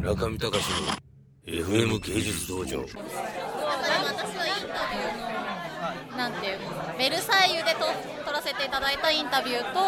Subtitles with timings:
[0.00, 0.56] 村上隆の
[1.44, 2.80] FM 芸術道場。
[2.80, 2.94] 私のイン
[4.72, 7.80] タビューのなんていうかベルサイユでと
[8.24, 9.78] 撮らせていただいたインタビューと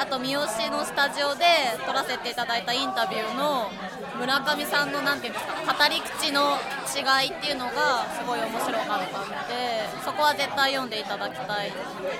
[0.00, 0.40] あと三好
[0.70, 1.44] のスタジオで
[1.84, 3.68] 撮らせていただいたインタビューの
[4.20, 6.54] 村上さんのなんていうんですか語り口の
[6.94, 11.72] 違いっていうのがすごい面白かったのでそこは絶対読んでいただきたい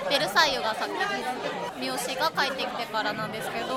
[0.09, 3.67] ベルサイユが先です三好が帰ってきてからなんですけど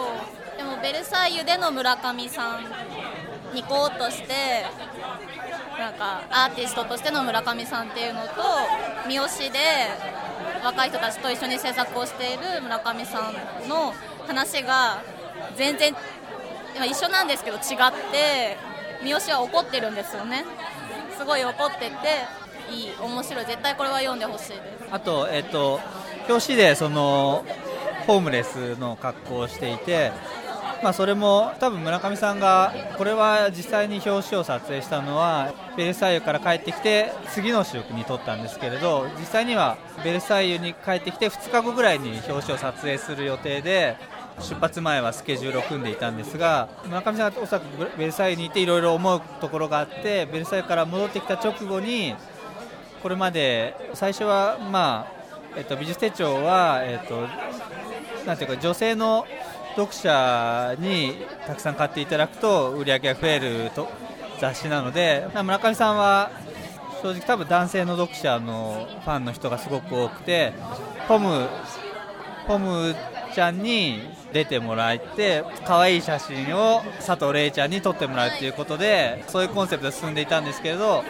[0.56, 2.64] でもベルサイユでの村上さん
[3.54, 4.66] に行こうとして
[5.78, 8.42] なんかアーティストとしての村上さんっていうのと
[9.06, 9.58] 三好で
[10.62, 13.92] 若い人たちと一緒に制作をしている村上さんの
[14.26, 15.02] 話が
[15.56, 15.94] 全然
[16.88, 17.62] 一緒なんですけど違っ
[18.10, 18.56] て
[19.02, 20.44] 三好は怒ってるんですよね。
[21.18, 21.92] すごい怒ってて
[22.72, 23.46] いい面白い。
[23.46, 24.60] 絶対これは読んでほしいです。
[24.90, 25.80] あと、えっと、
[26.28, 27.44] 表紙でその
[28.06, 30.12] ホームレスの格好をしていて、
[30.82, 43.96] まあ、それも多分村上さんがこれは実際に表紙を撮影したのはベルサイユから帰ってきて次の週に撮ったんですけれど実際にはベルサイユに帰ってきて2日後ぐらいに表紙を撮影する予定で
[44.40, 52.16] 出発前はスケジュールを組んでいたんですが村上さんがおそらくベルサイユにいていろいろ思うところがあってベルサイユから戻ってきた直後に
[53.02, 55.22] これまで最初は、まあ
[55.56, 57.26] えっと、美術手帳は、えっと、
[58.26, 59.26] なんていうか女性の
[59.76, 63.88] 読者にたくさん買っていただくと売り上げが増えると
[64.40, 66.30] 雑誌なので村上さんは
[67.02, 70.52] 正直多分男性の読者のファンの人がすごく多くて
[71.08, 71.48] ポム
[72.46, 72.94] ポム
[73.34, 74.00] ちゃんに
[74.32, 81.02] 出てもらって可愛い写真を佐藤玲ちゃんに撮ってもらうということでそういうコンセプトで進んでいたんですけれど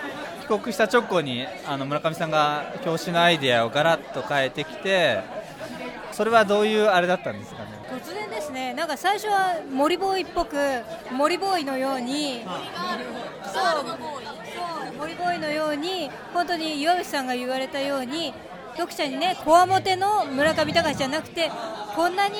[0.42, 5.20] 帰国した直後にあの村上さんが表紙のアイデアをガラッと変えてきて
[6.12, 7.71] それはどういうあれだったんですかね？
[8.52, 8.74] ですね。
[8.74, 10.56] なんか最初は森ボーイっぽく
[11.10, 12.42] 森ボーイのように
[13.52, 18.32] そう森ボーイのように本当に岩渕さんが言われたように
[18.76, 21.50] 読者にねこわもての村上隆じゃなくて
[21.94, 22.36] こんなに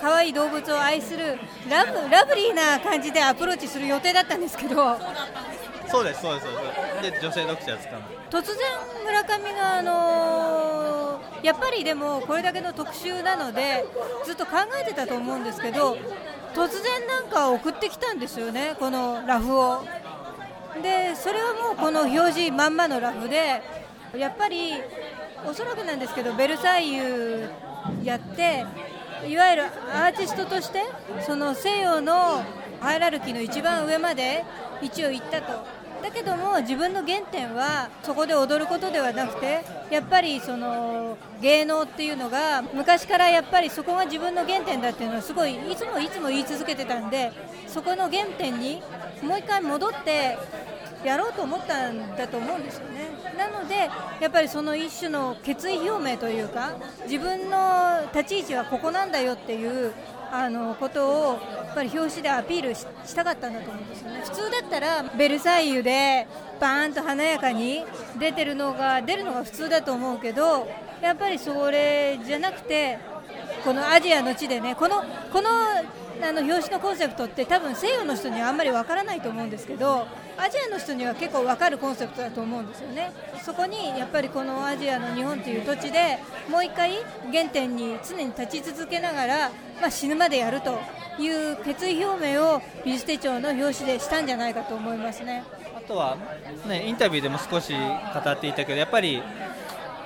[0.00, 4.96] 可愛い動物を愛するラブラブリーな感じでアプローチする予定だったんですけど
[5.94, 7.20] そうですそうですそうです。
[7.20, 7.96] で女性読者ですか
[8.30, 8.56] 突然
[9.04, 13.84] 村上があのーやっぱりでもこれだけの特集なので
[14.24, 15.94] ずっと考えてたと思うんですけど
[16.54, 19.84] 突然なんか送ってきたんですよねこのラフを。
[20.82, 23.62] でそれはもうこの表示まんまのラフで
[24.16, 24.72] やっぱり
[25.46, 27.48] おそらくなんですけどベルサイユ
[28.02, 28.64] やって
[29.28, 30.82] いわゆるアーティストとして
[31.26, 32.42] その西洋の
[32.80, 34.44] ハイラルキーの一番上まで
[34.80, 35.83] 一応行ったと。
[36.04, 47.32] だけども自分の原点はそこで踊ることではなくてやっぱりその芸能っていうのが昔からやっぱりそこが自分の原点だっていうのはすごいいつもいつも言い続けてたんで
[47.66, 48.82] そこの原点に
[49.22, 50.36] もう一回戻って
[51.06, 53.08] やろうと思ったんだと思うんですよね。
[53.38, 53.90] なので
[54.20, 59.92] やっぱりその一種の決意表明というか自分の立ち位置はここなんだよっていう
[60.36, 64.22] あのことをやっぱり表紙でアピールししたかったんだと思うんですよね。
[64.24, 66.26] 普通だったらベルサイユで
[66.60, 67.84] バーンと華やかに
[68.18, 70.66] 出てるのが出るのが普通だと思うけど
[71.00, 72.98] やっぱりそれじゃなくて
[73.64, 75.50] このアジアの地でねこのこの
[76.22, 83.12] あの表紙のコンセプトって多分西洋の人にはあんまりわからないと思うんですけどアジアの人には結構わかるコンセプトだと思うんですよね。
[83.42, 86.18] そこにやっぱりこのアジアの日本という土地で
[86.50, 86.92] もう一回
[87.32, 90.78] 原点に常に立ち続けながら、まあ、死ぬまでやると
[91.18, 95.44] いう決意表明を美術手帳の表紙でしたんじゃないかと思いますね。
[95.76, 96.16] あとは、
[96.66, 99.22] ね、インタビューでも少し語っていたけどやっぱり、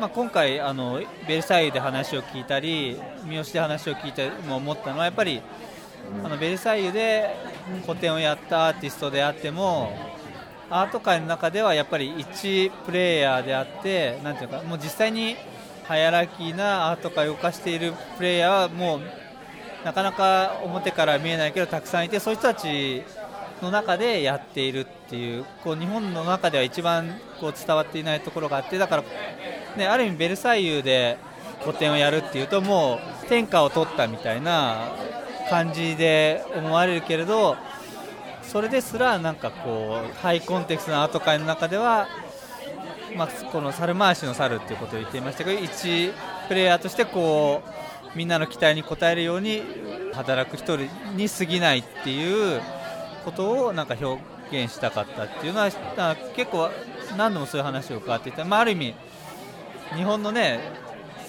[0.00, 5.40] まあ、今回あのベルサイユで話を聞いたり三好で話を聞いても思ったのはやっぱり
[6.24, 7.34] あのベルサイユで
[7.86, 9.92] 個展をやったアーティストであっても
[10.70, 15.36] アート界の中ではやっぱり一プレイヤーであってなていうかもう実際に
[15.84, 19.00] ハイアラキーなアート界を動かしているプレイヤーはもう
[19.84, 23.02] なかなか表から見えないけどたくさんいてそういう人たち
[23.62, 29.04] の中でやっているっていうこう日本の中では一番こう伝わっていないところがあってだから、
[29.76, 31.16] ね、ある意味ベルサイユで
[31.64, 34.92] 個展をやるっていうともう天下を取ったみたいな
[35.48, 37.56] 感じで思われるけれど
[38.42, 42.08] それですらなんかこうハイコンテクストなアート界の中では、
[43.16, 46.12] まあ、この猿回しの猿っていうことを言っていましたけど一
[46.48, 47.62] プレイヤーとしてこ
[48.14, 49.62] うみんなの期待に応えるように
[50.14, 52.60] 働く一人に過ぎないっていう
[53.24, 54.20] ことをなんか表
[54.50, 55.70] 現したかったっていうのは
[56.34, 56.70] 結構
[57.16, 58.94] 何度もそういう話を伺っていた、まあ、ある意味
[59.94, 60.87] 日本のね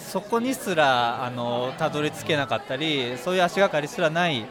[0.10, 4.44] そこにすらあのたどり着けなかったりそういう足がかりすらない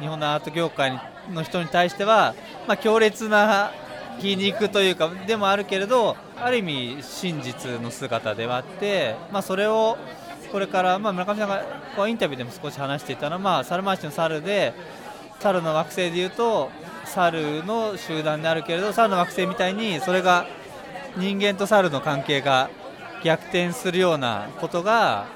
[0.00, 1.00] 日本のアート業界
[1.30, 2.34] の人に対しては、
[2.66, 3.70] まあ、強烈な
[4.18, 9.96] 皮肉というかでもあるけれどある意味真実の姿ではあって、まあ、それを
[10.50, 11.62] これから、まあ、村上さんが
[11.94, 14.74] こうインタビューでも少し話していたのは、まあ、猿回しの猿で
[15.38, 16.70] 猿の惑星でいうと
[17.04, 20.46] 猿の集団であるけれど猿の惑星みたいにそれが
[21.16, 22.68] 人間と猿の関係が
[23.24, 25.26] 逆転するようなことが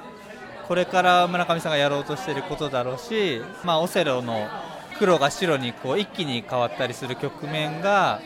[0.68, 4.48] これから村上さんがやろうとしていることだろうし、まあ、オセロの
[4.98, 8.20] 黒が白にこう一気に変わったりする局面が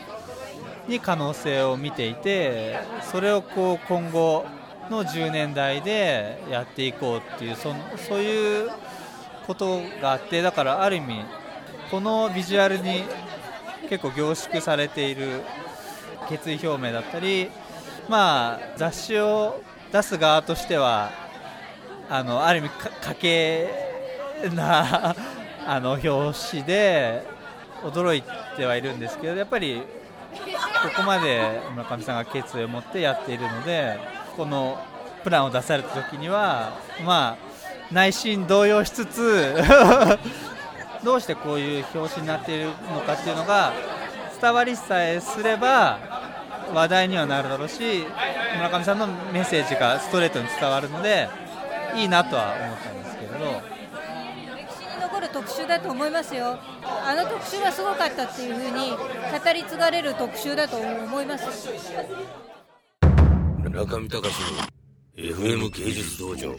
[0.87, 2.77] に可能性を見ていて
[3.11, 4.45] それをこう今後
[4.89, 8.69] の10年代でやっていこうっていうそそういう
[9.45, 11.25] ことがあってだからある意味
[11.91, 13.03] このビジュアルに
[13.89, 15.41] 結構凝縮されている
[16.29, 17.49] 決意表明だったり、
[18.07, 19.61] まあ、雑誌を
[19.91, 21.11] 出す側としては
[22.09, 23.69] あのある意味かけ
[24.53, 25.15] な
[25.67, 27.23] あの表紙で
[27.83, 28.23] 驚い
[28.55, 33.99] てはいるんですけどやっぱりここまで村上さんが決意を持ってやっているので
[34.37, 34.79] この
[35.23, 36.71] プランを出された時には
[37.03, 37.47] まあ
[37.91, 39.55] 内心動揺しつつ
[41.03, 43.71] どうしてこういう表紙になっているのかっていうのが
[44.41, 46.16] 伝わりさえすれば
[46.73, 48.05] 話題にはなるだろうし
[48.55, 51.29] 村上さんのメッセージがストレートに伝わるので
[51.95, 53.61] いいなとは思ったんですけれど。
[54.55, 56.59] 歴史に残る特集だと思いますよ。
[56.83, 61.69] あの特集はすごかったっていうふうに語り継がれる特集だと思います。
[63.69, 64.77] 中見隆の
[65.15, 66.55] FM 芸術道場